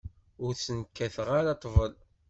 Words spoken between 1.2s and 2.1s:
ara ṭṭbel.